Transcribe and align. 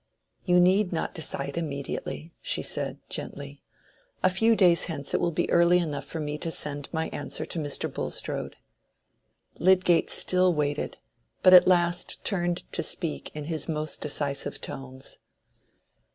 "You 0.45 0.59
need 0.59 0.91
not 0.91 1.13
decide 1.13 1.57
immediately," 1.59 2.33
she 2.41 2.63
said, 2.63 2.97
gently. 3.07 3.61
"A 4.23 4.31
few 4.31 4.55
days 4.55 4.85
hence 4.85 5.13
it 5.13 5.21
will 5.21 5.29
be 5.31 5.47
early 5.51 5.77
enough 5.77 6.05
for 6.05 6.19
me 6.19 6.39
to 6.39 6.49
send 6.49 6.89
my 6.91 7.09
answer 7.09 7.45
to 7.45 7.59
Mr. 7.59 7.87
Bulstrode." 7.87 8.55
Lydgate 9.59 10.09
still 10.09 10.55
waited, 10.55 10.97
but 11.43 11.53
at 11.53 11.67
last 11.67 12.25
turned 12.25 12.63
to 12.71 12.81
speak 12.81 13.29
in 13.35 13.43
his 13.43 13.69
most 13.69 14.01
decisive 14.01 14.59
tones. 14.59 15.19